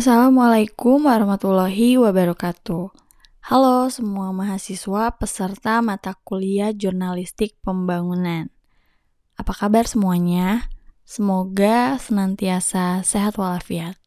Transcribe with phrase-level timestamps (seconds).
[0.00, 2.88] Assalamualaikum warahmatullahi wabarakatuh.
[3.52, 8.48] Halo semua mahasiswa peserta mata kuliah Jurnalistik Pembangunan.
[9.36, 10.72] Apa kabar semuanya?
[11.04, 14.00] Semoga senantiasa sehat walafiat.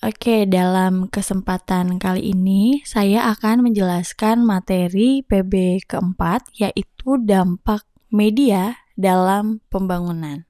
[0.00, 9.60] Oke, dalam kesempatan kali ini saya akan menjelaskan materi PB keempat yaitu dampak media dalam
[9.68, 10.48] pembangunan.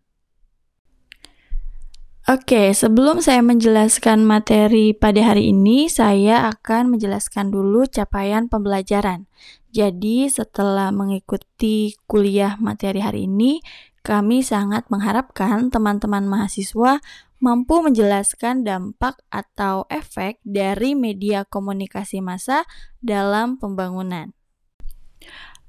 [2.27, 9.31] Oke, sebelum saya menjelaskan materi pada hari ini, saya akan menjelaskan dulu capaian pembelajaran.
[9.71, 13.63] Jadi, setelah mengikuti kuliah materi hari ini,
[14.03, 16.99] kami sangat mengharapkan teman-teman mahasiswa
[17.39, 22.67] mampu menjelaskan dampak atau efek dari media komunikasi massa
[22.99, 24.35] dalam pembangunan.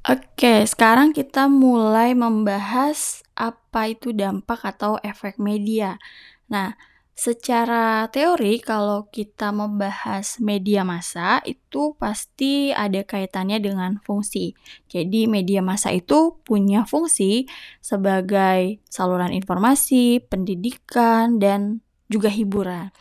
[0.10, 6.02] Oke, sekarang kita mulai membahas apa itu dampak atau efek media.
[6.48, 6.76] Nah,
[7.18, 14.54] secara teori kalau kita membahas media massa itu pasti ada kaitannya dengan fungsi.
[14.86, 17.50] Jadi media massa itu punya fungsi
[17.82, 22.94] sebagai saluran informasi, pendidikan dan juga hiburan.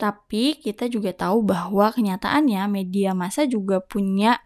[0.00, 4.40] Tapi kita juga tahu bahwa kenyataannya media massa juga punya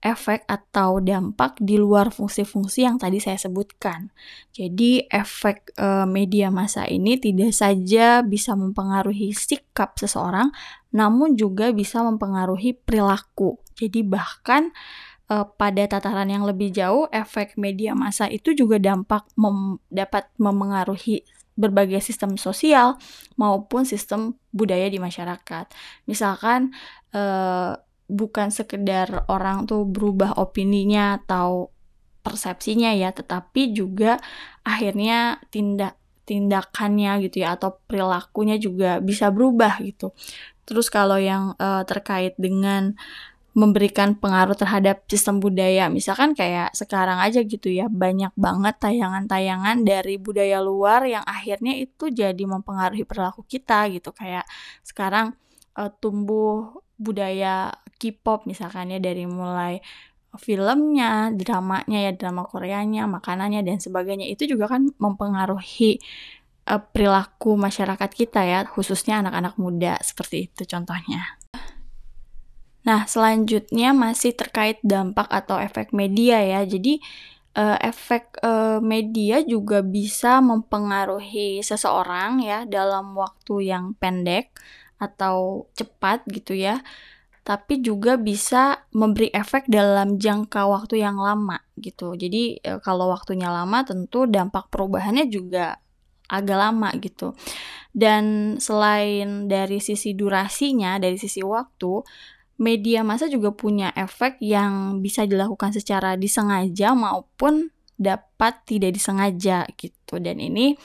[0.00, 4.08] efek atau dampak di luar fungsi-fungsi yang tadi saya sebutkan.
[4.56, 10.48] Jadi efek e, media massa ini tidak saja bisa mempengaruhi sikap seseorang,
[10.96, 13.60] namun juga bisa mempengaruhi perilaku.
[13.76, 14.72] Jadi bahkan
[15.28, 21.28] e, pada tataran yang lebih jauh, efek media massa itu juga dampak mem dapat memengaruhi
[21.60, 22.96] berbagai sistem sosial
[23.36, 25.68] maupun sistem budaya di masyarakat.
[26.08, 26.72] Misalkan
[27.12, 27.22] e,
[28.10, 31.70] bukan sekedar orang tuh berubah opininya atau
[32.20, 34.20] persepsinya ya, tetapi juga
[34.66, 35.96] akhirnya tindak
[36.28, 40.14] tindakannya gitu ya atau perilakunya juga bisa berubah gitu.
[40.62, 42.94] Terus kalau yang uh, terkait dengan
[43.50, 50.22] memberikan pengaruh terhadap sistem budaya, misalkan kayak sekarang aja gitu ya, banyak banget tayangan-tayangan dari
[50.22, 54.14] budaya luar yang akhirnya itu jadi mempengaruhi perilaku kita gitu.
[54.14, 54.46] Kayak
[54.86, 55.34] sekarang
[55.74, 59.84] uh, tumbuh budaya K-pop misalkan ya dari mulai
[60.38, 65.98] filmnya, dramanya ya drama Koreanya, makanannya dan sebagainya itu juga kan mempengaruhi
[66.70, 71.36] uh, perilaku masyarakat kita ya, khususnya anak-anak muda seperti itu contohnya.
[72.86, 76.64] Nah, selanjutnya masih terkait dampak atau efek media ya.
[76.64, 77.02] Jadi
[77.58, 84.54] uh, efek uh, media juga bisa mempengaruhi seseorang ya dalam waktu yang pendek
[85.00, 86.84] atau cepat gitu ya
[87.50, 92.14] tapi juga bisa memberi efek dalam jangka waktu yang lama gitu.
[92.14, 95.82] Jadi e, kalau waktunya lama tentu dampak perubahannya juga
[96.30, 97.34] agak lama gitu.
[97.90, 102.06] Dan selain dari sisi durasinya, dari sisi waktu,
[102.62, 110.22] media massa juga punya efek yang bisa dilakukan secara disengaja maupun dapat tidak disengaja gitu.
[110.22, 110.78] Dan ini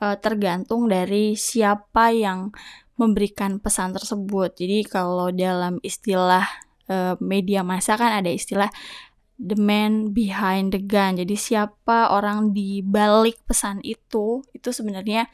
[0.00, 2.56] e, tergantung dari siapa yang
[2.96, 4.56] memberikan pesan tersebut.
[4.56, 6.44] Jadi kalau dalam istilah
[6.88, 8.72] uh, media massa kan ada istilah
[9.36, 11.20] the man behind the gun.
[11.20, 15.28] Jadi siapa orang di balik pesan itu itu sebenarnya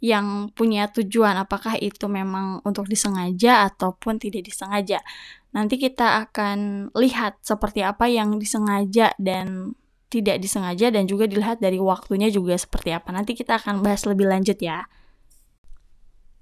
[0.00, 5.04] yang punya tujuan apakah itu memang untuk disengaja ataupun tidak disengaja.
[5.52, 9.76] Nanti kita akan lihat seperti apa yang disengaja dan
[10.10, 13.12] tidak disengaja dan juga dilihat dari waktunya juga seperti apa.
[13.12, 14.88] Nanti kita akan bahas lebih lanjut ya.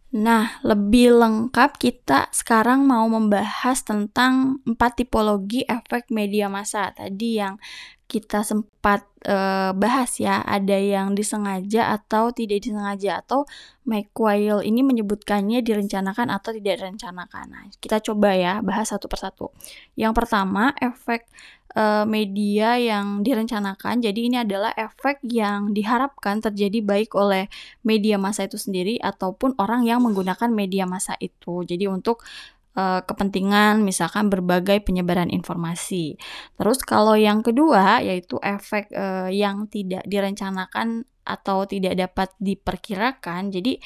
[0.08, 6.88] Nah, lebih lengkap kita sekarang mau membahas tentang empat tipologi efek media massa.
[6.96, 7.60] Tadi yang
[8.08, 13.44] kita sempat uh, bahas ya, ada yang disengaja atau tidak disengaja atau
[13.88, 17.44] Weil ini menyebutkannya direncanakan atau tidak direncanakan.
[17.48, 19.48] Nah, kita coba ya bahas satu persatu.
[19.96, 21.24] Yang pertama, efek
[21.76, 24.00] uh, media yang direncanakan.
[24.00, 27.48] Jadi ini adalah efek yang diharapkan terjadi baik oleh
[27.84, 31.64] media massa itu sendiri ataupun orang yang menggunakan media massa itu.
[31.64, 32.24] Jadi untuk
[32.78, 36.14] uh, kepentingan misalkan berbagai penyebaran informasi.
[36.54, 43.50] Terus kalau yang kedua yaitu efek uh, yang tidak direncanakan atau tidak dapat diperkirakan.
[43.50, 43.76] Jadi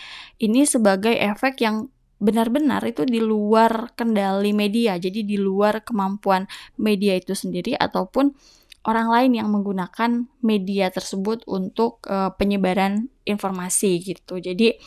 [0.45, 1.89] ini sebagai efek yang
[2.23, 6.47] benar-benar itu di luar kendali media, jadi di luar kemampuan
[6.79, 8.31] media itu sendiri ataupun
[8.87, 14.39] orang lain yang menggunakan media tersebut untuk uh, penyebaran informasi gitu.
[14.39, 14.79] Jadi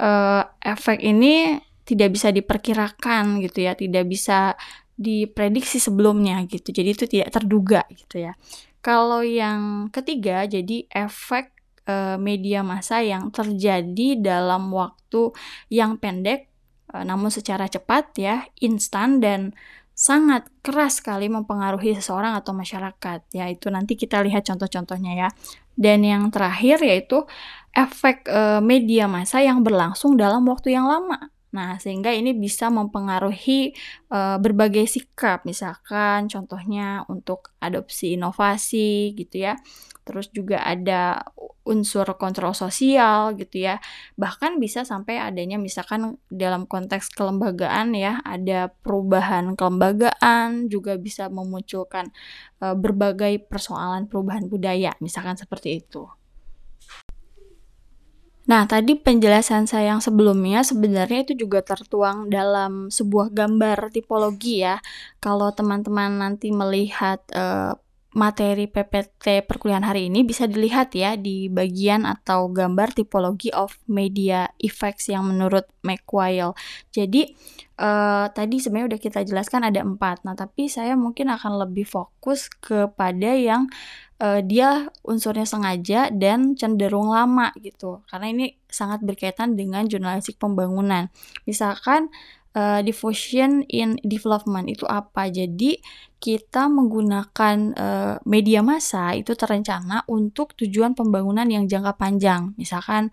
[0.00, 1.60] uh, efek ini
[1.90, 4.54] tidak bisa diperkirakan gitu ya, tidak bisa
[4.94, 6.70] diprediksi sebelumnya gitu.
[6.70, 8.38] Jadi itu tidak terduga gitu ya.
[8.78, 11.50] Kalau yang ketiga jadi efek
[11.90, 15.34] uh, media massa yang terjadi dalam waktu
[15.68, 16.46] yang pendek
[16.94, 19.50] uh, namun secara cepat ya, instan dan
[20.00, 23.20] sangat keras sekali mempengaruhi seseorang atau masyarakat.
[23.36, 25.28] Ya, itu nanti kita lihat contoh-contohnya ya.
[25.76, 27.24] Dan yang terakhir yaitu
[27.76, 31.28] efek uh, media massa yang berlangsung dalam waktu yang lama.
[31.50, 33.74] Nah, sehingga ini bisa mempengaruhi
[34.14, 39.58] uh, berbagai sikap, misalkan contohnya untuk adopsi inovasi gitu ya.
[40.06, 41.26] Terus juga ada
[41.66, 43.82] unsur kontrol sosial gitu ya.
[44.14, 52.14] Bahkan bisa sampai adanya misalkan dalam konteks kelembagaan ya, ada perubahan kelembagaan juga bisa memunculkan
[52.62, 56.19] uh, berbagai persoalan perubahan budaya, misalkan seperti itu.
[58.50, 64.82] Nah, tadi penjelasan saya yang sebelumnya sebenarnya itu juga tertuang dalam sebuah gambar tipologi ya.
[65.22, 67.78] Kalau teman-teman nanti melihat uh,
[68.10, 74.50] materi PPT perkuliahan hari ini bisa dilihat ya di bagian atau gambar tipologi of media
[74.58, 76.50] effects yang menurut McQuail.
[76.90, 77.30] Jadi
[77.78, 80.26] uh, tadi sebenarnya udah kita jelaskan ada empat.
[80.26, 83.70] Nah tapi saya mungkin akan lebih fokus kepada yang
[84.20, 88.04] uh, dia unsurnya sengaja dan cenderung lama gitu.
[88.06, 91.08] Karena ini sangat berkaitan dengan jurnalistik pembangunan.
[91.48, 92.12] Misalkan
[92.54, 95.32] uh, diffusion in development itu apa?
[95.32, 95.80] Jadi
[96.20, 102.52] kita menggunakan uh, media massa itu terencana untuk tujuan pembangunan yang jangka panjang.
[102.60, 103.08] Misalkan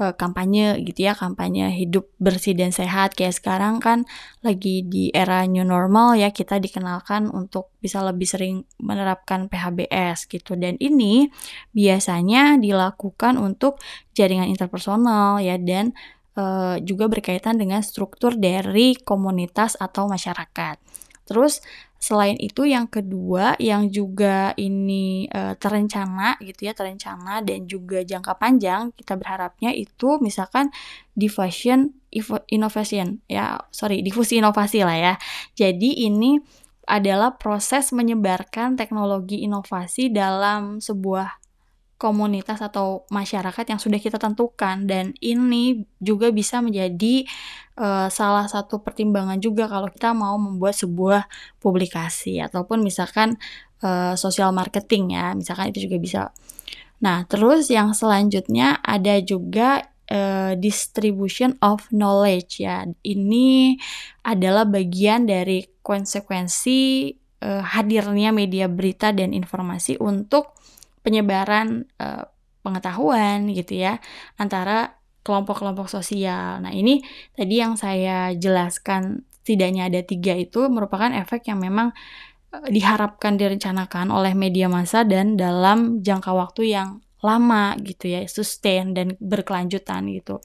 [0.00, 4.04] uh, kampanye gitu ya, kampanye hidup bersih dan sehat kayak sekarang kan
[4.44, 10.56] lagi di era new normal ya, kita dikenalkan untuk bisa lebih sering menerapkan PHBS gitu.
[10.56, 11.28] Dan ini
[11.72, 13.80] biasanya dilakukan untuk
[14.16, 15.92] jaringan interpersonal ya dan
[16.36, 20.76] uh, juga berkaitan dengan struktur dari komunitas atau masyarakat.
[21.26, 21.58] Terus
[21.96, 28.36] selain itu yang kedua yang juga ini uh, terencana gitu ya, terencana dan juga jangka
[28.36, 30.70] panjang kita berharapnya itu misalkan
[31.16, 31.96] diffusion
[32.48, 35.14] innovation ya, sorry, difusi inovasi lah ya.
[35.56, 36.40] Jadi ini
[36.86, 41.45] adalah proses menyebarkan teknologi inovasi dalam sebuah
[41.96, 44.84] komunitas atau masyarakat yang sudah kita tentukan.
[44.84, 47.24] Dan ini juga bisa menjadi
[47.80, 51.28] uh, salah satu pertimbangan juga kalau kita mau membuat sebuah
[51.60, 53.40] publikasi ataupun misalkan
[53.84, 56.22] uh, social marketing ya misalkan itu juga bisa.
[57.00, 62.88] Nah terus yang selanjutnya ada juga uh, distribution of knowledge ya.
[63.04, 63.76] Ini
[64.24, 67.12] adalah bagian dari konsekuensi
[67.44, 70.55] uh, hadirnya media berita dan informasi untuk
[71.06, 72.26] penyebaran uh,
[72.66, 74.02] pengetahuan gitu ya
[74.34, 76.58] antara kelompok-kelompok sosial.
[76.58, 76.98] Nah ini
[77.30, 81.94] tadi yang saya jelaskan setidaknya ada tiga itu merupakan efek yang memang
[82.50, 88.94] uh, diharapkan direncanakan oleh media massa dan dalam jangka waktu yang lama gitu ya, sustain
[88.94, 90.42] dan berkelanjutan gitu.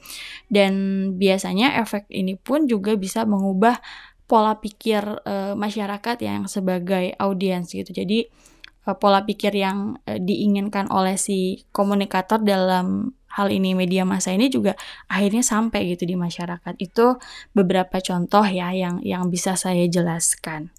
[0.50, 0.74] Dan
[1.18, 3.82] biasanya efek ini pun juga bisa mengubah
[4.26, 7.92] pola pikir uh, masyarakat yang sebagai audiens gitu.
[7.92, 8.32] Jadi
[8.98, 14.76] pola pikir yang uh, diinginkan oleh si komunikator dalam hal ini media massa ini juga
[15.08, 16.76] akhirnya sampai gitu di masyarakat.
[16.82, 17.22] Itu
[17.56, 20.74] beberapa contoh ya yang yang bisa saya jelaskan.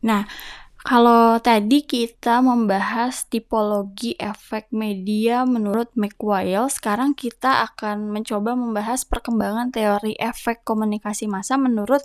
[0.00, 0.24] Nah,
[0.80, 9.68] kalau tadi kita membahas tipologi efek media menurut McWile, sekarang kita akan mencoba membahas perkembangan
[9.76, 12.00] teori efek komunikasi massa menurut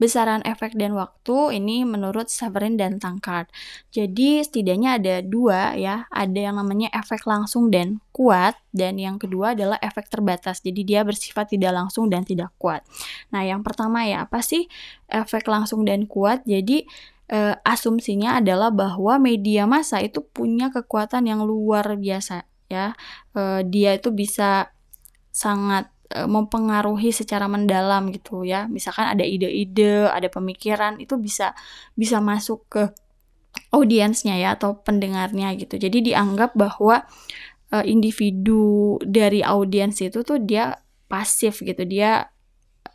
[0.00, 3.52] Besaran efek dan waktu ini menurut Severin dan Tankard.
[3.92, 9.52] Jadi setidaknya ada dua ya, ada yang namanya efek langsung dan kuat dan yang kedua
[9.52, 10.64] adalah efek terbatas.
[10.64, 12.80] Jadi dia bersifat tidak langsung dan tidak kuat.
[13.28, 14.72] Nah, yang pertama ya apa sih
[15.04, 16.48] efek langsung dan kuat?
[16.48, 16.88] Jadi
[17.28, 22.96] eh, asumsinya adalah bahwa media massa itu punya kekuatan yang luar biasa ya.
[23.36, 24.72] Eh, dia itu bisa
[25.28, 28.66] sangat E, mempengaruhi secara mendalam gitu ya.
[28.66, 31.54] Misalkan ada ide-ide, ada pemikiran itu bisa
[31.94, 32.82] bisa masuk ke
[33.70, 35.78] audiensnya ya atau pendengarnya gitu.
[35.78, 37.06] Jadi dianggap bahwa
[37.70, 40.74] uh, individu dari audiens itu tuh dia
[41.06, 41.86] pasif gitu.
[41.86, 42.26] Dia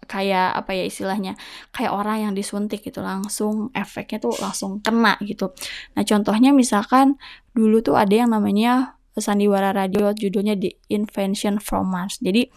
[0.06, 1.34] kayak apa ya istilahnya
[1.74, 5.56] kayak orang yang disuntik gitu langsung efeknya tuh langsung kena gitu.
[5.98, 7.18] Nah contohnya misalkan
[7.56, 12.20] dulu tuh ada yang namanya sandiwara radio judulnya The Invention from Mars.
[12.20, 12.52] Jadi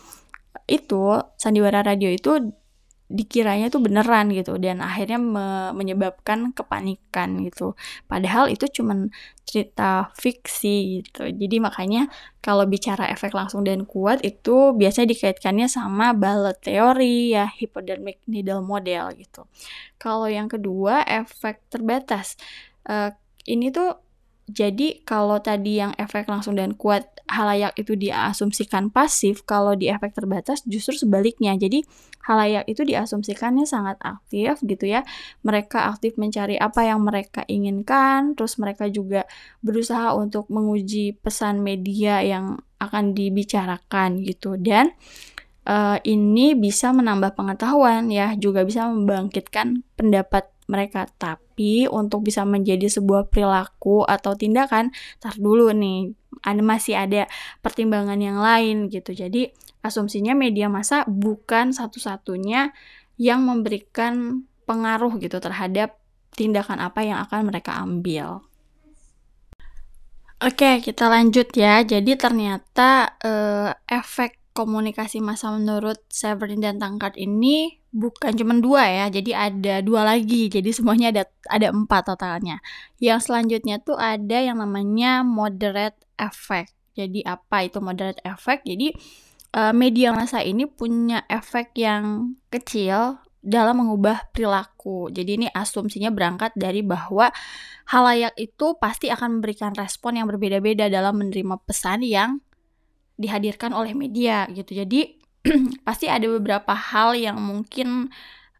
[0.67, 2.53] itu sandiwara radio itu
[3.09, 7.73] dikiranya itu beneran gitu dan akhirnya me menyebabkan kepanikan gitu.
[8.05, 9.09] Padahal itu cuman
[9.49, 11.25] cerita fiksi gitu.
[11.25, 12.13] Jadi makanya
[12.45, 18.61] kalau bicara efek langsung dan kuat itu biasanya dikaitkannya sama ballet teori ya hypodermic needle
[18.61, 19.49] model gitu.
[19.97, 22.37] Kalau yang kedua efek terbatas.
[22.85, 23.13] Uh,
[23.49, 24.08] ini tuh
[24.49, 30.17] Jadi kalau tadi yang efek langsung dan kuat halayak itu diasumsikan pasif, kalau di efek
[30.17, 31.53] terbatas justru sebaliknya.
[31.55, 31.85] Jadi
[32.25, 35.05] halayak itu diasumsikannya sangat aktif gitu ya.
[35.45, 39.29] Mereka aktif mencari apa yang mereka inginkan, terus mereka juga
[39.61, 44.95] berusaha untuk menguji pesan media yang akan dibicarakan gitu dan
[45.69, 51.09] uh, ini bisa menambah pengetahuan ya, juga bisa membangkitkan pendapat mereka.
[51.19, 56.13] Tapi untuk bisa menjadi sebuah perilaku atau tindakan, tar dulu nih,
[56.45, 57.27] ada masih ada
[57.65, 59.17] pertimbangan yang lain gitu.
[59.17, 59.51] Jadi
[59.83, 62.71] asumsinya media massa bukan satu-satunya
[63.19, 65.99] yang memberikan pengaruh gitu terhadap
[66.37, 68.47] tindakan apa yang akan mereka ambil.
[70.39, 71.83] Oke, kita lanjut ya.
[71.83, 79.07] Jadi ternyata uh, efek komunikasi massa menurut Severin dan Tangkard ini bukan cuma dua ya,
[79.09, 80.53] jadi ada dua lagi.
[80.53, 82.61] Jadi semuanya ada ada empat totalnya.
[83.01, 86.75] Yang selanjutnya tuh ada yang namanya moderate effect.
[86.99, 88.67] Jadi apa itu moderate effect?
[88.67, 88.93] Jadi
[89.55, 95.09] uh, media massa ini punya efek yang kecil dalam mengubah perilaku.
[95.15, 97.31] Jadi ini asumsinya berangkat dari bahwa
[97.89, 102.43] halayak itu pasti akan memberikan respon yang berbeda-beda dalam menerima pesan yang
[103.19, 104.79] dihadirkan oleh media gitu.
[104.79, 105.18] Jadi
[105.87, 108.13] pasti ada beberapa hal yang mungkin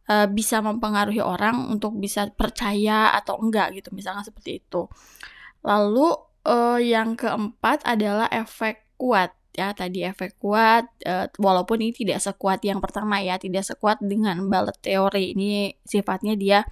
[0.09, 4.89] uh, bisa mempengaruhi orang untuk bisa percaya atau enggak gitu, misalnya seperti itu.
[5.65, 6.17] Lalu
[6.49, 12.63] uh, yang keempat adalah efek kuat ya tadi efek kuat uh, walaupun ini tidak sekuat
[12.63, 16.63] yang pertama ya tidak sekuat dengan balet teori ini sifatnya dia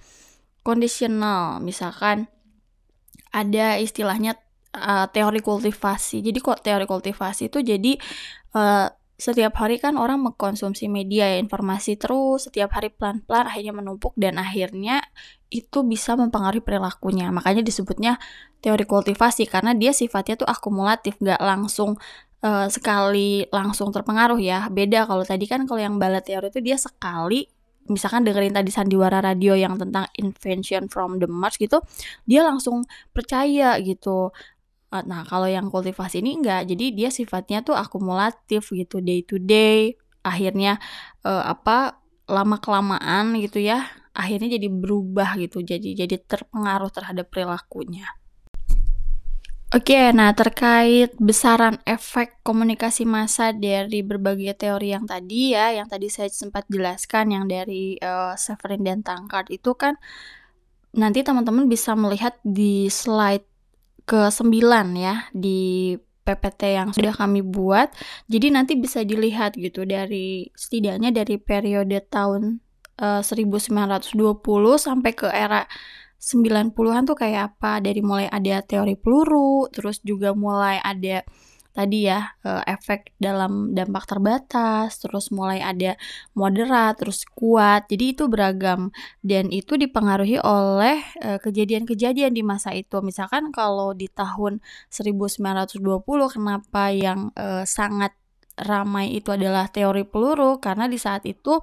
[0.63, 2.31] kondisional misalkan
[3.35, 4.39] ada istilahnya
[4.73, 6.23] uh, teori kultivasi.
[6.23, 7.99] Jadi kok teori kultivasi itu jadi
[8.55, 14.13] uh, setiap hari kan orang mengkonsumsi media ya informasi terus setiap hari pelan-pelan akhirnya menumpuk
[14.13, 15.01] dan akhirnya
[15.49, 17.33] itu bisa mempengaruhi perilakunya.
[17.33, 18.21] Makanya disebutnya
[18.61, 21.97] teori kultivasi karena dia sifatnya tuh akumulatif nggak langsung
[22.45, 24.69] uh, sekali langsung terpengaruh ya.
[24.69, 27.49] Beda kalau tadi kan kalau yang balet teori itu dia sekali
[27.87, 31.79] misalkan dengerin tadi sandiwara radio yang tentang invention from the Mars gitu
[32.27, 32.83] dia langsung
[33.15, 34.35] percaya gitu
[34.91, 36.67] nah, kalau yang kultivasi ini enggak.
[36.69, 39.99] Jadi dia sifatnya tuh akumulatif gitu, day to day.
[40.23, 40.79] Akhirnya
[41.23, 45.63] uh, apa lama kelamaan gitu ya, akhirnya jadi berubah gitu.
[45.63, 48.07] Jadi jadi terpengaruh terhadap perilakunya.
[49.75, 56.07] Oke, nah terkait besaran efek komunikasi massa dari berbagai teori yang tadi ya, yang tadi
[56.07, 59.99] saya sempat jelaskan yang dari uh, Severin dan Tankard itu kan
[60.95, 63.43] nanti teman-teman bisa melihat di slide
[64.07, 64.55] ke-9
[64.95, 65.93] ya di
[66.27, 67.91] PPT yang sudah kami buat.
[68.27, 72.59] Jadi nanti bisa dilihat gitu dari setidaknya dari periode tahun
[72.99, 74.11] uh, eh, 1920
[74.75, 75.63] sampai ke era
[76.17, 81.21] 90-an tuh kayak apa dari mulai ada teori peluru, terus juga mulai ada
[81.77, 85.93] tadi ya uh, efek dalam dampak terbatas, terus mulai ada
[86.33, 87.85] moderat, terus kuat.
[87.85, 88.89] Jadi itu beragam
[89.21, 93.03] dan itu dipengaruhi oleh kejadian kejadian-kejadian di masa itu.
[93.03, 95.83] Misalkan kalau di tahun 1920
[96.31, 98.15] kenapa yang uh, sangat
[98.57, 101.61] ramai itu adalah teori peluru karena di saat itu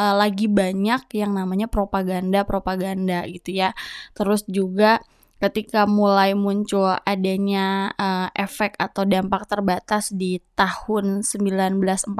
[0.00, 3.74] lagi banyak yang namanya propaganda-propaganda gitu ya.
[4.16, 5.02] Terus juga
[5.40, 12.12] ketika mulai muncul adanya uh, efek atau dampak terbatas di tahun 1940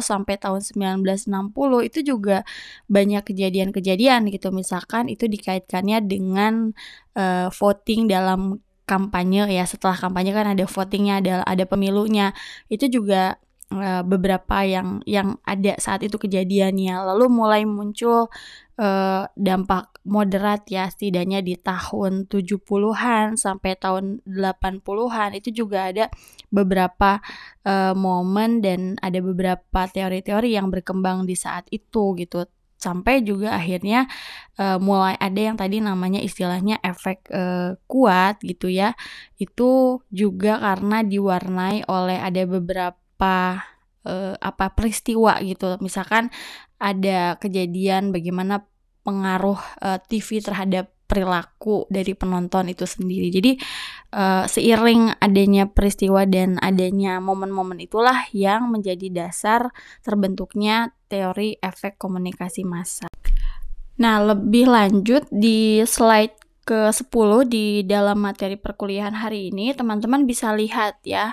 [0.00, 1.52] sampai tahun 1960
[1.84, 2.48] itu juga
[2.88, 4.48] banyak kejadian-kejadian gitu.
[4.56, 6.72] Misalkan itu dikaitkannya dengan
[7.12, 9.68] uh, voting dalam kampanye ya.
[9.68, 12.32] Setelah kampanye kan ada votingnya ada ada pemilunya.
[12.72, 13.36] Itu juga
[13.72, 16.94] uh, beberapa yang yang ada saat itu kejadiannya.
[17.14, 18.30] Lalu mulai muncul
[18.78, 26.04] uh, dampak moderat ya setidaknya di tahun 70-an sampai tahun 80-an itu juga ada
[26.54, 27.18] beberapa
[27.66, 32.46] uh, momen dan ada beberapa teori-teori yang berkembang di saat itu gitu.
[32.76, 34.04] Sampai juga akhirnya
[34.60, 38.94] uh, mulai ada yang tadi namanya istilahnya efek uh, kuat gitu ya.
[39.40, 46.28] Itu juga karena diwarnai oleh ada beberapa uh, apa peristiwa gitu misalkan
[46.76, 48.68] ada kejadian bagaimana
[49.06, 53.30] pengaruh uh, TV terhadap perilaku dari penonton itu sendiri.
[53.30, 53.54] Jadi
[54.12, 59.70] uh, seiring adanya peristiwa dan adanya momen-momen itulah yang menjadi dasar
[60.02, 63.06] terbentuknya teori efek komunikasi massa.
[63.96, 70.98] Nah, lebih lanjut di slide ke-10 di dalam materi perkuliahan hari ini, teman-teman bisa lihat
[71.06, 71.32] ya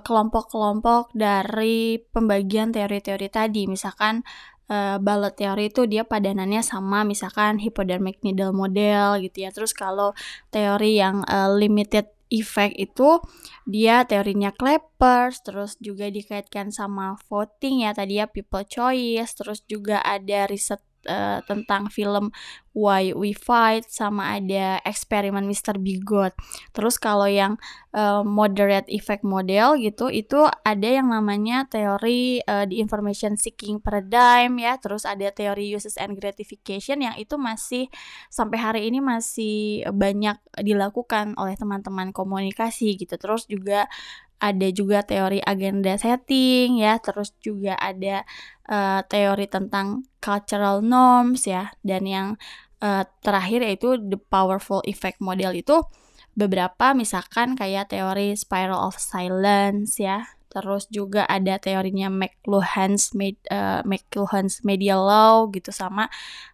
[0.00, 3.68] kelompok-kelompok dari pembagian teori-teori tadi.
[3.68, 4.24] Misalkan
[4.72, 4.96] uh,
[5.36, 9.50] teori itu dia padanannya sama misalkan hypodermic needle model gitu ya.
[9.52, 10.16] Terus kalau
[10.48, 13.20] teori yang uh, limited effect itu
[13.68, 20.00] dia teorinya Clappers terus juga dikaitkan sama voting ya tadi ya people choice terus juga
[20.00, 22.34] ada riset uh, tentang film
[22.74, 25.78] Why We Fight sama ada eksperimen Mr.
[25.78, 26.34] Bigot.
[26.74, 27.54] Terus kalau yang
[27.94, 34.58] uh, moderate effect model gitu itu ada yang namanya teori uh, the information seeking paradigm
[34.58, 34.74] ya.
[34.82, 37.86] Terus ada teori uses and gratification yang itu masih
[38.26, 43.14] sampai hari ini masih banyak dilakukan oleh teman-teman komunikasi gitu.
[43.14, 43.86] Terus juga
[44.42, 48.26] ada juga teori agenda setting ya, terus juga ada
[48.68, 52.28] uh, teori tentang cultural norms ya, dan yang
[52.80, 55.84] uh, terakhir yaitu the powerful effect model itu
[56.32, 63.82] beberapa misalkan kayak teori spiral of silence ya terus juga ada teorinya McLuhan's med, uh,
[63.82, 66.06] McLuhan's media law gitu sama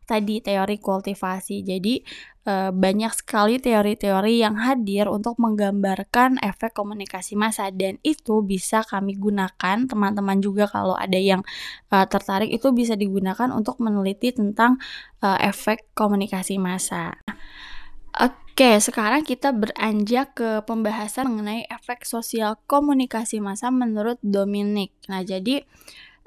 [0.09, 2.01] tadi teori kultivasi jadi
[2.49, 9.21] uh, banyak sekali teori-teori yang hadir untuk menggambarkan efek komunikasi massa dan itu bisa kami
[9.21, 11.45] gunakan teman-teman juga kalau ada yang
[11.93, 14.81] uh, tertarik itu bisa digunakan untuk meneliti tentang
[15.21, 17.15] uh, efek komunikasi massa.
[18.11, 24.93] Oke, sekarang kita beranjak ke pembahasan mengenai efek sosial komunikasi massa menurut Dominic.
[25.09, 25.65] Nah, jadi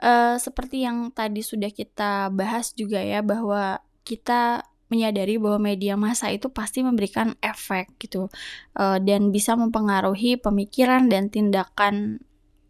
[0.02, 6.30] uh, seperti yang tadi sudah kita bahas juga ya bahwa kita menyadari bahwa media massa
[6.30, 8.30] itu pasti memberikan efek gitu
[8.78, 12.22] uh, dan bisa mempengaruhi pemikiran dan tindakan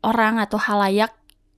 [0.03, 1.11] orang atau halayak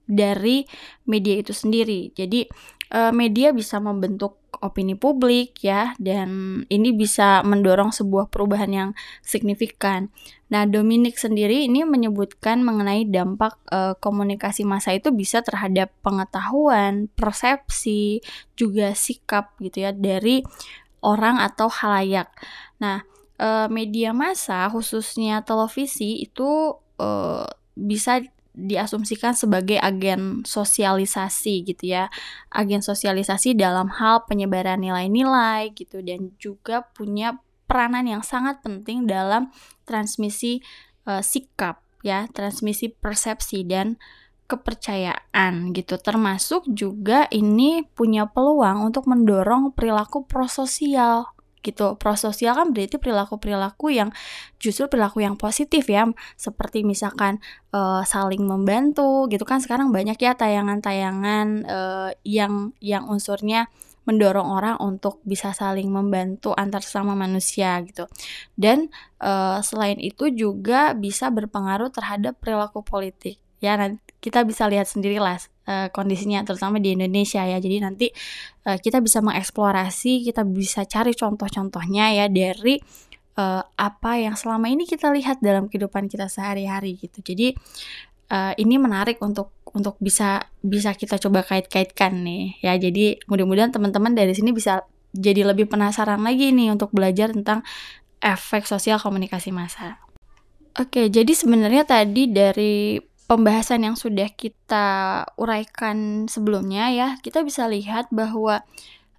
[0.06, 0.66] dari
[1.06, 2.14] media itu sendiri.
[2.14, 2.46] Jadi
[2.92, 8.90] uh, media bisa membentuk opini publik ya dan ini bisa mendorong sebuah perubahan yang
[9.20, 10.08] signifikan.
[10.46, 18.22] Nah, Dominic sendiri ini menyebutkan mengenai dampak uh, komunikasi massa itu bisa terhadap pengetahuan, persepsi,
[18.54, 20.46] juga sikap gitu ya dari
[21.02, 22.30] orang atau halayak.
[22.78, 23.02] Nah,
[23.42, 28.22] uh, media massa khususnya televisi itu uh, bisa
[28.56, 32.08] diasumsikan sebagai agen sosialisasi gitu ya.
[32.48, 37.36] Agen sosialisasi dalam hal penyebaran nilai-nilai gitu dan juga punya
[37.68, 39.52] peranan yang sangat penting dalam
[39.84, 40.64] transmisi
[41.04, 44.00] uh, sikap ya transmisi persepsi dan
[44.46, 45.98] kepercayaan gitu.
[46.00, 51.35] Termasuk juga ini punya peluang untuk mendorong perilaku prososial
[51.66, 51.98] gitu.
[51.98, 54.14] Prososial kan berarti perilaku-perilaku yang
[54.62, 56.06] justru perilaku yang positif ya,
[56.38, 57.42] seperti misalkan
[57.74, 63.66] uh, saling membantu gitu kan sekarang banyak ya tayangan-tayangan uh, yang yang unsurnya
[64.06, 68.06] mendorong orang untuk bisa saling membantu antar sesama manusia gitu.
[68.54, 73.42] Dan uh, selain itu juga bisa berpengaruh terhadap perilaku politik.
[73.58, 77.58] Ya, nanti kita bisa lihat sendirilah uh, kondisinya terutama di Indonesia ya.
[77.58, 78.06] Jadi nanti
[78.66, 82.78] uh, kita bisa mengeksplorasi, kita bisa cari contoh-contohnya ya dari
[83.36, 87.20] uh, apa yang selama ini kita lihat dalam kehidupan kita sehari-hari gitu.
[87.22, 87.52] Jadi
[88.32, 92.74] uh, ini menarik untuk untuk bisa bisa kita coba kait-kaitkan nih ya.
[92.80, 94.82] Jadi mudah-mudahan teman-teman dari sini bisa
[95.16, 97.64] jadi lebih penasaran lagi nih untuk belajar tentang
[98.20, 100.00] efek sosial komunikasi massa.
[100.76, 104.86] Oke, jadi sebenarnya tadi dari pembahasan yang sudah kita
[105.38, 108.62] uraikan sebelumnya ya, kita bisa lihat bahwa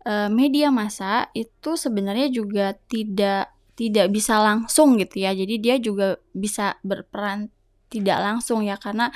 [0.08, 5.36] e, media massa itu sebenarnya juga tidak tidak bisa langsung gitu ya.
[5.36, 7.52] Jadi dia juga bisa berperan
[7.88, 9.14] tidak langsung ya karena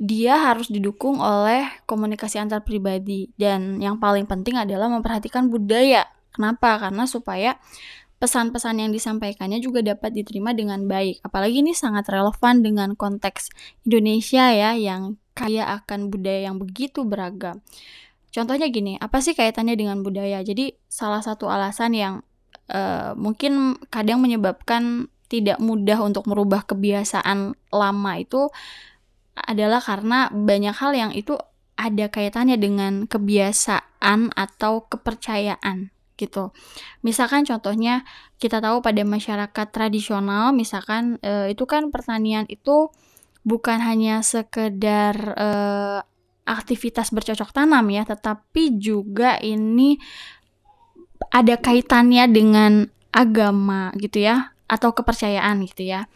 [0.00, 6.08] dia harus didukung oleh komunikasi antar pribadi dan yang paling penting adalah memperhatikan budaya.
[6.32, 6.80] Kenapa?
[6.80, 7.60] Karena supaya
[8.22, 11.26] pesan-pesan yang disampaikannya juga dapat diterima dengan baik.
[11.26, 13.50] Apalagi ini sangat relevan dengan konteks
[13.82, 17.58] Indonesia ya yang kaya akan budaya yang begitu beragam.
[18.30, 20.38] Contohnya gini, apa sih kaitannya dengan budaya?
[20.38, 22.14] Jadi salah satu alasan yang
[22.70, 28.54] uh, mungkin kadang menyebabkan tidak mudah untuk merubah kebiasaan lama itu
[29.34, 31.34] adalah karena banyak hal yang itu
[31.74, 36.52] ada kaitannya dengan kebiasaan atau kepercayaan gitu.
[37.00, 38.04] Misalkan contohnya
[38.36, 42.92] kita tahu pada masyarakat tradisional misalkan e, itu kan pertanian itu
[43.42, 45.48] bukan hanya sekedar e,
[46.42, 49.98] aktivitas bercocok tanam ya, tetapi juga ini
[51.30, 52.72] ada kaitannya dengan
[53.14, 56.08] agama gitu ya atau kepercayaan gitu ya.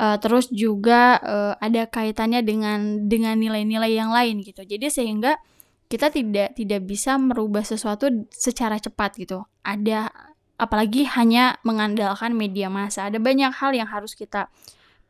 [0.00, 4.64] Uh, terus juga uh, ada kaitannya dengan dengan nilai-nilai yang lain gitu.
[4.64, 5.36] Jadi sehingga
[5.90, 9.42] kita tidak tidak bisa merubah sesuatu secara cepat gitu.
[9.66, 10.06] Ada
[10.54, 13.10] apalagi hanya mengandalkan media massa.
[13.10, 14.46] Ada banyak hal yang harus kita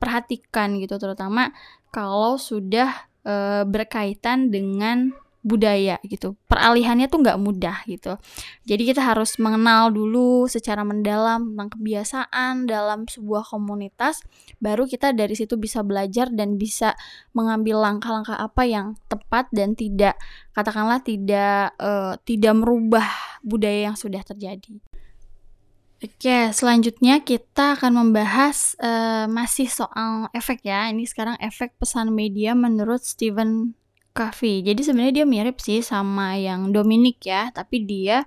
[0.01, 1.53] perhatikan gitu terutama
[1.93, 2.88] kalau sudah
[3.21, 6.37] e, berkaitan dengan budaya gitu.
[6.46, 8.20] Peralihannya tuh nggak mudah gitu.
[8.68, 14.20] Jadi kita harus mengenal dulu secara mendalam tentang kebiasaan dalam sebuah komunitas,
[14.61, 16.92] baru kita dari situ bisa belajar dan bisa
[17.33, 20.20] mengambil langkah-langkah apa yang tepat dan tidak
[20.53, 23.07] katakanlah tidak uh, tidak merubah
[23.40, 24.76] budaya yang sudah terjadi.
[26.00, 30.88] Oke, selanjutnya kita akan membahas uh, masih soal efek ya.
[30.88, 33.76] Ini sekarang efek pesan media menurut Stephen
[34.11, 34.66] Covey.
[34.66, 38.27] Jadi sebenarnya dia mirip sih sama yang Dominic ya, tapi dia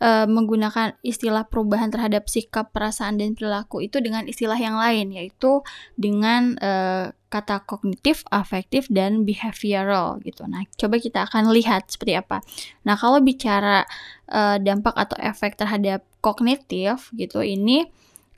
[0.00, 5.62] uh, menggunakan istilah perubahan terhadap sikap, perasaan dan perilaku itu dengan istilah yang lain yaitu
[5.94, 10.50] dengan uh, kata kognitif, afektif dan behavioral gitu.
[10.50, 12.42] Nah, coba kita akan lihat seperti apa.
[12.82, 13.86] Nah, kalau bicara
[14.26, 17.86] uh, dampak atau efek terhadap kognitif gitu ini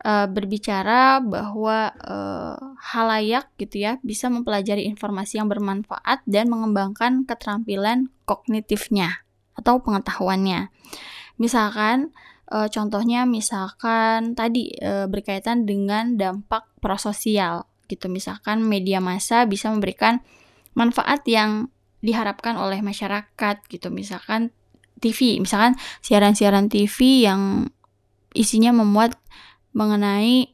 [0.05, 8.11] uh, berbicara bahwa uh, halayak gitu ya bisa mempelajari informasi yang bermanfaat dan mengembangkan keterampilan
[8.27, 9.23] kognitifnya
[9.57, 10.69] atau pengetahuannya.
[11.39, 12.13] Misalkan
[12.51, 18.11] uh, contohnya misalkan tadi uh, berkaitan dengan dampak prososial gitu.
[18.11, 20.21] Misalkan media massa bisa memberikan
[20.73, 21.69] manfaat yang
[22.03, 23.89] diharapkan oleh masyarakat gitu.
[23.93, 24.51] Misalkan
[25.03, 27.71] TV, misalkan siaran-siaran TV yang
[28.33, 29.19] isinya memuat
[29.73, 30.53] mengenai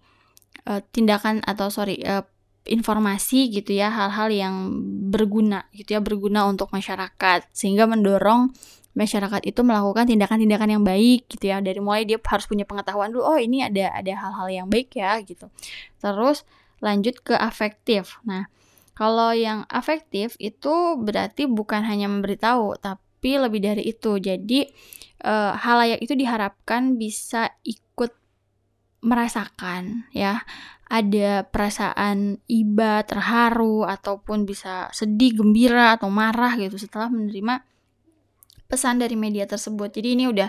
[0.66, 2.26] uh, tindakan atau sorry uh,
[2.68, 4.54] informasi gitu ya hal-hal yang
[5.08, 7.48] berguna gitu ya berguna untuk masyarakat.
[7.50, 8.52] Sehingga mendorong
[8.92, 11.64] masyarakat itu melakukan tindakan-tindakan yang baik gitu ya.
[11.64, 15.16] Dari mulai dia harus punya pengetahuan dulu oh ini ada ada hal-hal yang baik ya
[15.24, 15.48] gitu.
[15.98, 16.44] Terus
[16.84, 18.20] lanjut ke afektif.
[18.28, 18.46] Nah
[18.92, 24.20] kalau yang afektif itu berarti bukan hanya memberitahu tapi lebih dari itu.
[24.20, 24.68] Jadi
[25.24, 28.12] uh, halayak itu diharapkan bisa ikut
[29.04, 30.42] merasakan ya.
[30.88, 37.60] Ada perasaan iba, terharu ataupun bisa sedih, gembira atau marah gitu setelah menerima
[38.72, 39.92] pesan dari media tersebut.
[39.92, 40.48] Jadi ini udah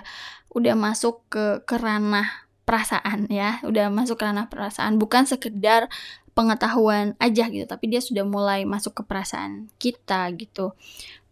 [0.55, 5.91] udah masuk ke ke ranah perasaan ya, udah masuk ke ranah perasaan bukan sekedar
[6.31, 10.71] pengetahuan aja gitu, tapi dia sudah mulai masuk ke perasaan kita gitu.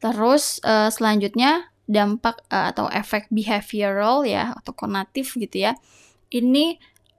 [0.03, 5.79] Terus uh, selanjutnya dampak uh, atau efek behavioral ya atau konatif gitu ya.
[6.27, 6.75] Ini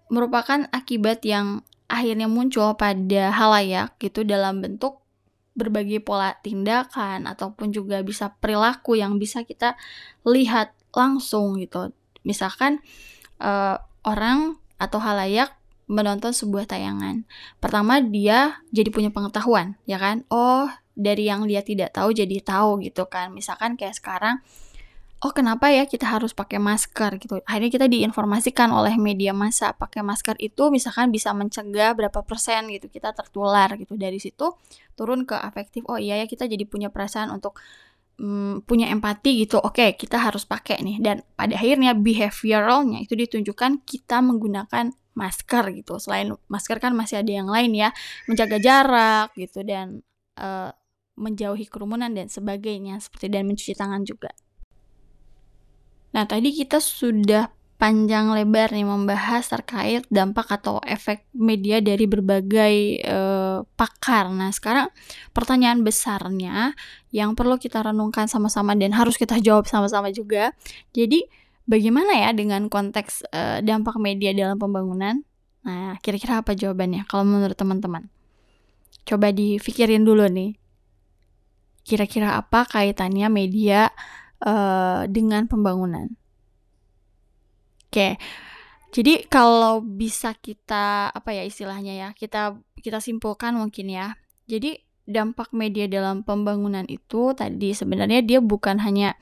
[0.09, 5.01] merupakan akibat yang akhirnya muncul pada halayak gitu dalam bentuk
[5.59, 9.75] berbagai pola tindakan ataupun juga bisa perilaku yang bisa kita
[10.23, 11.91] lihat langsung gitu.
[12.23, 12.85] Misalkan
[13.43, 15.57] uh, orang atau halayak
[15.89, 17.25] menonton sebuah tayangan.
[17.59, 20.23] Pertama dia jadi punya pengetahuan, ya kan?
[20.29, 20.69] Oh,
[20.99, 24.43] dari yang dia tidak tahu jadi tahu gitu kan misalkan kayak sekarang
[25.19, 27.43] oh kenapa ya kita harus pakai masker gitu.
[27.43, 32.87] Akhirnya kita diinformasikan oleh media massa pakai masker itu misalkan bisa mencegah berapa persen gitu
[32.87, 33.99] kita tertular gitu.
[33.99, 34.55] Dari situ
[34.95, 37.59] turun ke afektif oh iya ya kita jadi punya perasaan untuk
[38.23, 39.59] hmm, punya empati gitu.
[39.59, 40.97] Oke okay, kita harus pakai nih.
[41.03, 45.99] Dan pada akhirnya behavioralnya itu ditunjukkan kita menggunakan masker gitu.
[45.99, 47.91] Selain masker kan masih ada yang lain ya
[48.31, 50.07] menjaga jarak gitu dan
[50.39, 50.71] uh,
[51.19, 54.31] menjauhi kerumunan dan sebagainya seperti dan mencuci tangan juga.
[56.15, 62.75] Nah, tadi kita sudah panjang lebar nih membahas terkait dampak atau efek media dari berbagai
[63.07, 64.35] uh, pakar.
[64.35, 64.91] Nah, sekarang
[65.31, 66.75] pertanyaan besarnya
[67.15, 70.51] yang perlu kita renungkan sama-sama dan harus kita jawab sama-sama juga.
[70.91, 71.23] Jadi,
[71.71, 75.23] bagaimana ya dengan konteks uh, dampak media dalam pembangunan?
[75.63, 78.11] Nah, kira-kira apa jawabannya kalau menurut teman-teman?
[79.07, 80.59] Coba dipikirin dulu nih
[81.89, 83.89] kira-kira apa kaitannya media
[84.45, 86.13] uh, dengan pembangunan.
[87.89, 88.21] Oke.
[88.89, 94.17] Jadi kalau bisa kita apa ya istilahnya ya, kita kita simpulkan mungkin ya.
[94.49, 99.17] Jadi dampak media dalam pembangunan itu tadi sebenarnya dia bukan hanya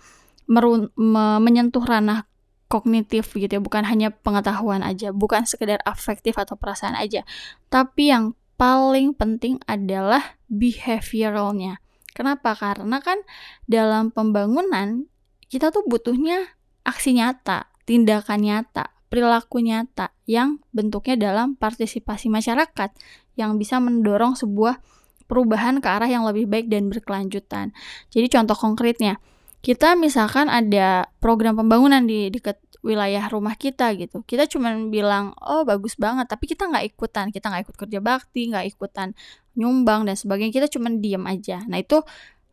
[0.51, 2.27] merun, me, menyentuh ranah
[2.67, 7.23] kognitif gitu ya, bukan hanya pengetahuan aja, bukan sekedar afektif atau perasaan aja.
[7.71, 11.79] Tapi yang paling penting adalah behavioralnya.
[12.17, 12.57] Kenapa?
[12.57, 13.21] Karena kan
[13.69, 15.05] dalam pembangunan
[15.53, 16.57] kita tuh butuhnya
[16.89, 22.91] aksi nyata, tindakan nyata, perilaku nyata yang bentuknya dalam partisipasi masyarakat
[23.37, 24.81] yang bisa mendorong sebuah
[25.29, 27.77] perubahan ke arah yang lebih baik dan berkelanjutan.
[28.11, 29.21] Jadi contoh konkretnya,
[29.61, 34.23] kita misalkan ada program pembangunan di dekat wilayah rumah kita gitu.
[34.23, 38.47] Kita cuma bilang, oh bagus banget, tapi kita nggak ikutan, kita nggak ikut kerja bakti,
[38.47, 39.11] nggak ikutan
[39.57, 42.05] nyumbang dan sebagainya kita cuma diem aja nah itu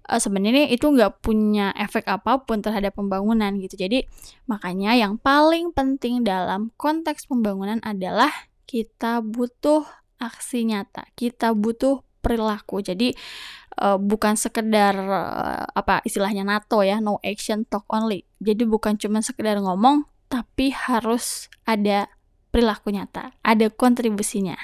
[0.07, 4.07] uh, sebenarnya itu nggak punya efek apa pun terhadap pembangunan gitu jadi
[4.47, 8.31] makanya yang paling penting dalam konteks pembangunan adalah
[8.65, 9.83] kita butuh
[10.17, 12.79] aksi nyata kita butuh perilaku.
[12.79, 13.11] Jadi
[13.83, 18.23] uh, bukan sekedar uh, apa istilahnya NATO ya, no action talk only.
[18.39, 22.09] Jadi bukan cuma sekedar ngomong, tapi harus ada
[22.49, 24.57] perilaku nyata, ada kontribusinya.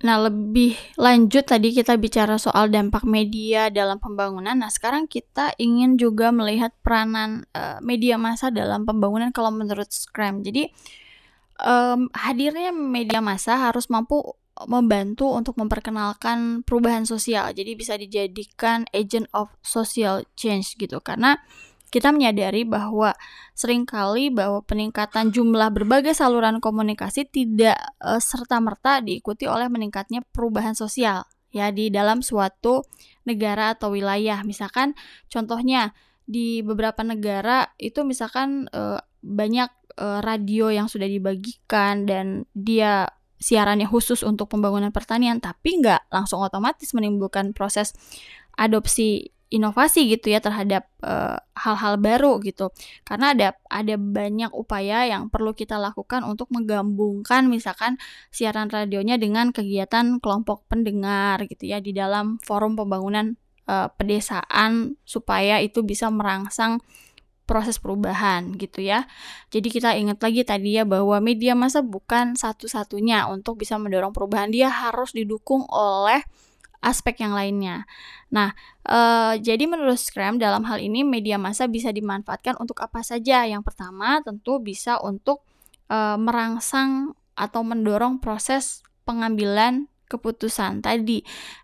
[0.00, 4.56] Nah, lebih lanjut tadi kita bicara soal dampak media dalam pembangunan.
[4.56, 10.40] Nah, sekarang kita ingin juga melihat peranan uh, media massa dalam pembangunan kalau menurut Scrum.
[10.40, 10.72] Jadi,
[11.62, 17.52] um, hadirnya media massa harus mampu membantu untuk memperkenalkan perubahan sosial.
[17.52, 20.96] Jadi bisa dijadikan agent of social change gitu.
[21.04, 21.36] Karena
[21.90, 23.12] kita menyadari bahwa
[23.52, 30.78] sering kali bahwa peningkatan jumlah berbagai saluran komunikasi tidak e, serta-merta diikuti oleh meningkatnya perubahan
[30.78, 32.86] sosial ya di dalam suatu
[33.26, 34.40] negara atau wilayah.
[34.46, 34.94] Misalkan
[35.26, 35.90] contohnya
[36.22, 43.88] di beberapa negara itu misalkan e, banyak e, radio yang sudah dibagikan dan dia siarannya
[43.88, 47.96] khusus untuk pembangunan pertanian tapi nggak langsung otomatis menimbulkan proses
[48.60, 52.70] adopsi inovasi gitu ya terhadap eh, hal-hal uh, baru gitu
[53.02, 57.98] karena ada ada banyak upaya yang perlu kita lakukan untuk menggabungkan misalkan
[58.30, 63.34] siaran radionya dengan kegiatan kelompok pendengar gitu ya di dalam forum pembangunan
[63.66, 66.78] uh, pedesaan supaya itu bisa merangsang
[67.50, 69.10] proses perubahan gitu ya.
[69.50, 74.54] Jadi kita ingat lagi tadi ya bahwa media massa bukan satu-satunya untuk bisa mendorong perubahan.
[74.54, 76.22] Dia harus didukung oleh
[76.80, 77.84] aspek yang lainnya.
[78.32, 78.56] Nah,
[78.88, 83.44] uh, jadi menurut Scrum dalam hal ini media massa bisa dimanfaatkan untuk apa saja?
[83.44, 85.44] Yang pertama tentu bisa untuk
[85.92, 90.82] uh, merangsang atau mendorong proses pengambilan keputusan.
[90.82, 91.22] Tadi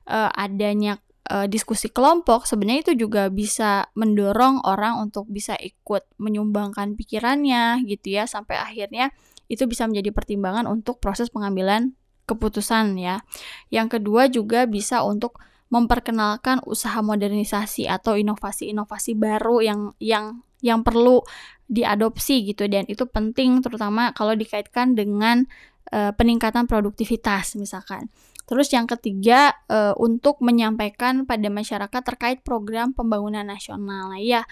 [0.09, 1.01] uh, adanya
[1.31, 8.17] uh, diskusi kelompok sebenarnya itu juga bisa mendorong orang untuk bisa ikut menyumbangkan pikirannya gitu
[8.17, 9.11] ya sampai akhirnya
[9.47, 11.95] itu bisa menjadi pertimbangan untuk proses pengambilan
[12.27, 13.23] keputusan ya.
[13.71, 21.27] Yang kedua juga bisa untuk memperkenalkan usaha modernisasi atau inovasi-inovasi baru yang yang yang perlu
[21.67, 25.43] diadopsi gitu dan itu penting terutama kalau dikaitkan dengan
[25.91, 28.07] uh, peningkatan produktivitas misalkan.
[28.47, 34.15] Terus yang ketiga uh, untuk menyampaikan pada masyarakat terkait program pembangunan nasional.
[34.15, 34.47] Nah, ya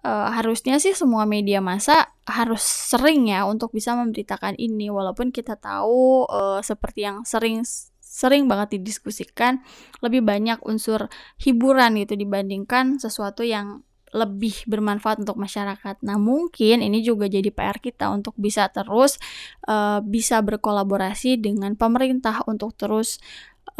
[0.00, 5.60] uh, harusnya sih semua media massa harus sering ya untuk bisa memberitakan ini walaupun kita
[5.60, 7.66] tahu uh, seperti yang sering
[8.00, 9.64] sering banget didiskusikan
[10.04, 11.08] lebih banyak unsur
[11.40, 13.80] hiburan gitu dibandingkan sesuatu yang
[14.12, 16.04] lebih bermanfaat untuk masyarakat.
[16.04, 19.16] Nah, mungkin ini juga jadi PR kita untuk bisa terus
[19.64, 23.16] uh, bisa berkolaborasi dengan pemerintah untuk terus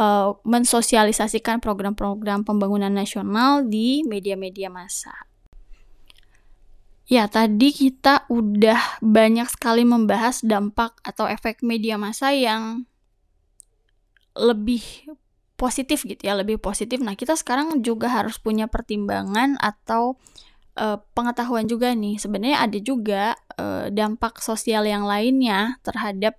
[0.00, 5.31] uh, mensosialisasikan program-program pembangunan nasional di media-media massa.
[7.10, 12.86] Ya, tadi kita udah banyak sekali membahas dampak atau efek media massa yang
[14.38, 14.80] lebih
[15.58, 17.02] positif gitu ya, lebih positif.
[17.02, 20.16] Nah, kita sekarang juga harus punya pertimbangan atau
[20.78, 22.16] uh, pengetahuan juga nih.
[22.22, 23.22] Sebenarnya ada juga
[23.58, 26.38] uh, dampak sosial yang lainnya terhadap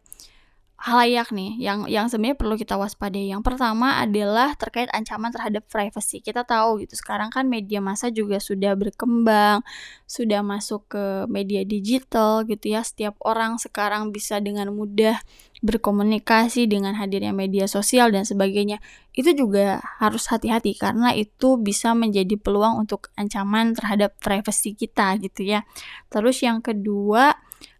[0.83, 3.31] halayak nih yang yang sebenarnya perlu kita waspadai.
[3.31, 6.19] Yang pertama adalah terkait ancaman terhadap privacy.
[6.19, 9.63] Kita tahu gitu sekarang kan media massa juga sudah berkembang,
[10.03, 12.83] sudah masuk ke media digital gitu ya.
[12.83, 15.23] Setiap orang sekarang bisa dengan mudah
[15.63, 18.83] berkomunikasi dengan hadirnya media sosial dan sebagainya.
[19.15, 25.47] Itu juga harus hati-hati karena itu bisa menjadi peluang untuk ancaman terhadap privacy kita gitu
[25.47, 25.63] ya.
[26.11, 27.39] Terus yang kedua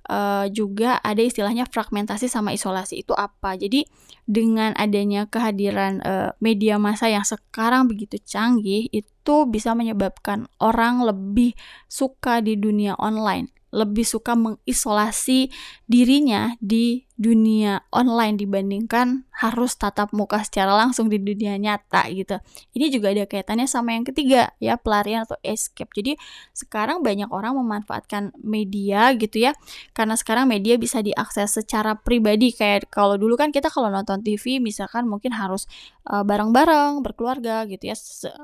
[0.10, 3.56] uh, juga ada istilahnya fragmentasi sama isolasi itu apa.
[3.56, 3.88] Jadi
[4.24, 11.56] dengan adanya kehadiran uh, media massa yang sekarang begitu canggih itu bisa menyebabkan orang lebih
[11.88, 15.52] suka di dunia online, lebih suka mengisolasi
[15.88, 22.42] dirinya di dunia online dibandingkan harus tatap muka secara langsung di dunia nyata gitu.
[22.74, 25.90] Ini juga ada kaitannya sama yang ketiga ya pelarian atau escape.
[25.94, 26.18] Jadi
[26.58, 29.54] sekarang banyak orang memanfaatkan media gitu ya.
[29.94, 34.58] Karena sekarang media bisa diakses secara pribadi kayak kalau dulu kan kita kalau nonton TV
[34.58, 35.70] misalkan mungkin harus
[36.10, 37.96] uh, bareng-bareng berkeluarga gitu ya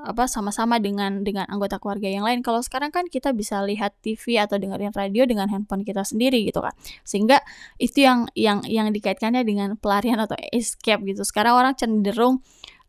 [0.05, 2.45] apa sama-sama dengan dengan anggota keluarga yang lain.
[2.45, 6.61] Kalau sekarang kan kita bisa lihat TV atau dengerin radio dengan handphone kita sendiri gitu
[6.61, 6.73] kan.
[7.01, 7.41] Sehingga
[7.81, 11.21] itu yang yang yang dikaitkannya dengan pelarian atau escape gitu.
[11.23, 12.41] Sekarang orang cenderung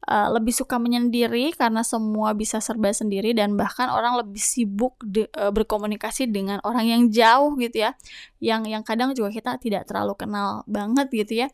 [0.09, 5.29] uh, lebih suka menyendiri karena semua bisa serba sendiri dan bahkan orang lebih sibuk de,
[5.37, 7.93] uh, berkomunikasi dengan orang yang jauh gitu ya.
[8.41, 11.49] Yang yang kadang juga kita tidak terlalu kenal banget gitu ya.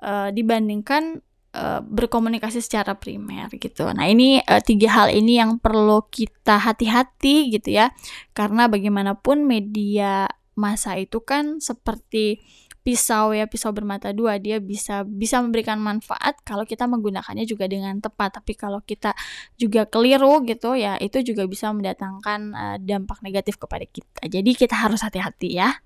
[0.00, 1.20] Uh, dibandingkan
[1.54, 3.90] uh, berkomunikasi secara primer gitu.
[3.90, 7.92] Nah, ini uh, tiga hal ini yang perlu kita hati-hati gitu ya.
[8.32, 12.42] Karena bagaimanapun media masa itu kan seperti
[12.80, 17.96] pisau ya pisau bermata dua dia bisa bisa memberikan manfaat kalau kita menggunakannya juga dengan
[18.00, 18.40] tepat.
[18.40, 19.12] Tapi kalau kita
[19.56, 24.20] juga keliru gitu ya itu juga bisa mendatangkan uh, dampak negatif kepada kita.
[24.28, 25.80] Jadi kita harus hati-hati ya.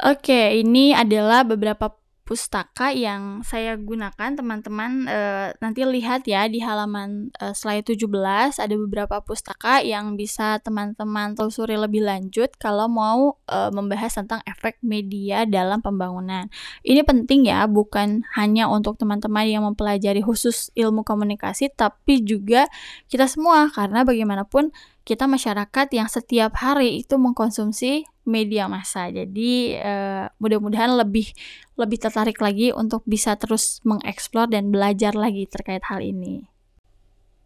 [0.00, 1.99] Oke, ini adalah beberapa
[2.30, 5.20] pustaka yang saya gunakan teman-teman e,
[5.58, 8.06] nanti lihat ya di halaman e, slide 17
[8.54, 14.78] ada beberapa pustaka yang bisa teman-teman telusuri lebih lanjut kalau mau e, membahas tentang efek
[14.78, 16.46] media dalam pembangunan.
[16.86, 22.70] Ini penting ya, bukan hanya untuk teman-teman yang mempelajari khusus ilmu komunikasi tapi juga
[23.10, 24.70] kita semua karena bagaimanapun
[25.04, 29.08] kita masyarakat yang setiap hari itu mengkonsumsi media massa.
[29.10, 31.32] Jadi uh, mudah-mudahan lebih
[31.74, 36.50] lebih tertarik lagi untuk bisa terus mengeksplor dan belajar lagi terkait hal ini.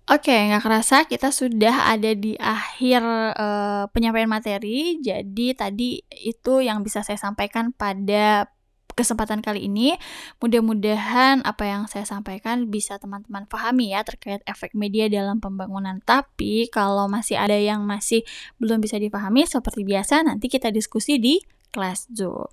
[0.04, 3.00] Oke, okay, nggak kerasa kita sudah ada di akhir
[3.40, 5.00] uh, penyampaian materi.
[5.00, 8.52] Jadi tadi itu yang bisa saya sampaikan pada
[8.94, 9.98] kesempatan kali ini.
[10.40, 16.00] Mudah-mudahan apa yang saya sampaikan bisa teman-teman pahami ya terkait efek media dalam pembangunan.
[16.02, 18.22] Tapi kalau masih ada yang masih
[18.62, 21.42] belum bisa dipahami seperti biasa nanti kita diskusi di
[21.74, 22.46] kelas Zoom.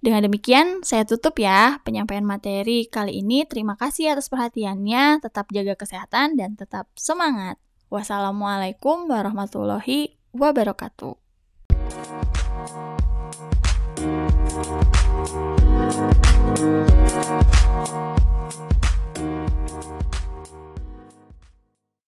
[0.00, 3.44] Dengan demikian, saya tutup ya penyampaian materi kali ini.
[3.44, 5.20] Terima kasih atas perhatiannya.
[5.20, 7.60] Tetap jaga kesehatan dan tetap semangat.
[7.92, 11.16] Wassalamualaikum warahmatullahi wabarakatuh.